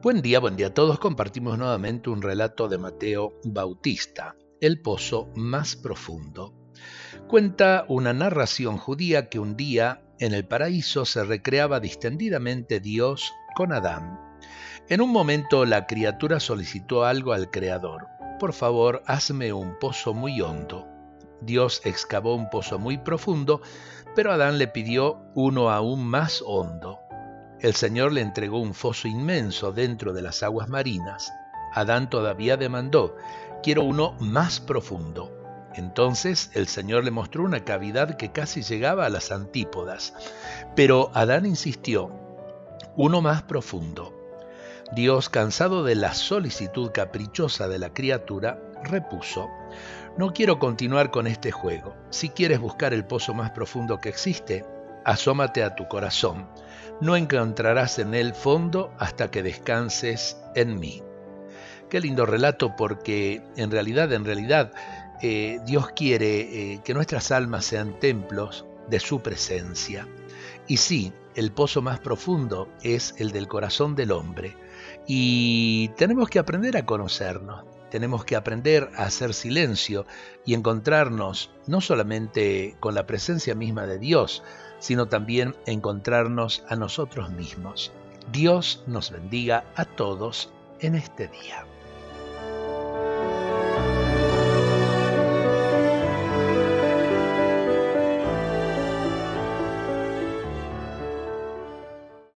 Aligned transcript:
Buen 0.00 0.22
día, 0.22 0.38
buen 0.38 0.54
día 0.54 0.68
a 0.68 0.74
todos. 0.74 1.00
Compartimos 1.00 1.58
nuevamente 1.58 2.08
un 2.08 2.22
relato 2.22 2.68
de 2.68 2.78
Mateo 2.78 3.34
Bautista, 3.42 4.36
El 4.60 4.80
pozo 4.80 5.28
más 5.34 5.74
profundo. 5.74 6.54
Cuenta 7.26 7.84
una 7.88 8.12
narración 8.12 8.78
judía 8.78 9.28
que 9.28 9.40
un 9.40 9.56
día 9.56 10.04
en 10.20 10.34
el 10.34 10.46
paraíso 10.46 11.04
se 11.04 11.24
recreaba 11.24 11.80
distendidamente 11.80 12.78
Dios 12.78 13.32
con 13.56 13.72
Adán. 13.72 14.20
En 14.88 15.00
un 15.00 15.10
momento 15.10 15.64
la 15.64 15.88
criatura 15.88 16.38
solicitó 16.38 17.04
algo 17.04 17.32
al 17.32 17.50
Creador. 17.50 18.06
Por 18.38 18.52
favor, 18.52 19.02
hazme 19.04 19.52
un 19.52 19.80
pozo 19.80 20.14
muy 20.14 20.40
hondo. 20.40 20.86
Dios 21.40 21.82
excavó 21.84 22.36
un 22.36 22.50
pozo 22.50 22.78
muy 22.78 22.98
profundo, 22.98 23.62
pero 24.14 24.30
Adán 24.30 24.58
le 24.58 24.68
pidió 24.68 25.20
uno 25.34 25.70
aún 25.70 26.06
más 26.06 26.40
hondo. 26.46 27.00
El 27.60 27.74
Señor 27.74 28.12
le 28.12 28.20
entregó 28.20 28.60
un 28.60 28.72
foso 28.72 29.08
inmenso 29.08 29.72
dentro 29.72 30.12
de 30.12 30.22
las 30.22 30.44
aguas 30.44 30.68
marinas. 30.68 31.32
Adán 31.74 32.08
todavía 32.08 32.56
demandó, 32.56 33.16
quiero 33.64 33.82
uno 33.82 34.12
más 34.20 34.60
profundo. 34.60 35.32
Entonces 35.74 36.50
el 36.54 36.68
Señor 36.68 37.04
le 37.04 37.10
mostró 37.10 37.42
una 37.42 37.64
cavidad 37.64 38.16
que 38.16 38.30
casi 38.30 38.62
llegaba 38.62 39.06
a 39.06 39.10
las 39.10 39.32
antípodas, 39.32 40.14
pero 40.76 41.10
Adán 41.14 41.46
insistió, 41.46 42.12
uno 42.96 43.20
más 43.22 43.42
profundo. 43.42 44.14
Dios, 44.92 45.28
cansado 45.28 45.82
de 45.82 45.96
la 45.96 46.14
solicitud 46.14 46.92
caprichosa 46.92 47.66
de 47.66 47.78
la 47.80 47.92
criatura, 47.92 48.62
repuso, 48.84 49.48
no 50.16 50.32
quiero 50.32 50.58
continuar 50.58 51.10
con 51.10 51.26
este 51.26 51.50
juego. 51.50 51.94
Si 52.10 52.28
quieres 52.30 52.60
buscar 52.60 52.94
el 52.94 53.04
pozo 53.04 53.34
más 53.34 53.50
profundo 53.50 53.98
que 53.98 54.08
existe, 54.08 54.64
asómate 55.04 55.62
a 55.62 55.74
tu 55.74 55.88
corazón 55.88 56.46
no 57.00 57.16
encontrarás 57.16 57.98
en 57.98 58.14
él 58.14 58.34
fondo 58.34 58.92
hasta 58.98 59.30
que 59.30 59.42
descanses 59.42 60.36
en 60.54 60.78
mí. 60.78 61.02
Qué 61.88 62.00
lindo 62.00 62.26
relato 62.26 62.76
porque 62.76 63.42
en 63.56 63.70
realidad, 63.70 64.12
en 64.12 64.24
realidad, 64.24 64.72
eh, 65.22 65.60
Dios 65.64 65.90
quiere 65.94 66.40
eh, 66.40 66.80
que 66.84 66.94
nuestras 66.94 67.30
almas 67.30 67.64
sean 67.64 67.98
templos 67.98 68.66
de 68.88 69.00
su 69.00 69.20
presencia. 69.20 70.06
Y 70.66 70.78
sí, 70.78 71.12
el 71.34 71.52
pozo 71.52 71.80
más 71.82 72.00
profundo 72.00 72.68
es 72.82 73.14
el 73.18 73.32
del 73.32 73.48
corazón 73.48 73.94
del 73.94 74.12
hombre. 74.12 74.56
Y 75.06 75.88
tenemos 75.96 76.28
que 76.28 76.38
aprender 76.38 76.76
a 76.76 76.84
conocernos, 76.84 77.64
tenemos 77.90 78.24
que 78.24 78.36
aprender 78.36 78.90
a 78.96 79.04
hacer 79.04 79.34
silencio 79.34 80.06
y 80.44 80.54
encontrarnos 80.54 81.50
no 81.66 81.80
solamente 81.80 82.76
con 82.80 82.94
la 82.94 83.06
presencia 83.06 83.54
misma 83.54 83.86
de 83.86 83.98
Dios, 83.98 84.42
sino 84.78 85.08
también 85.08 85.54
encontrarnos 85.66 86.64
a 86.68 86.76
nosotros 86.76 87.30
mismos. 87.30 87.92
Dios 88.32 88.82
nos 88.86 89.10
bendiga 89.10 89.64
a 89.74 89.84
todos 89.84 90.50
en 90.80 90.94
este 90.94 91.28
día. 91.28 91.64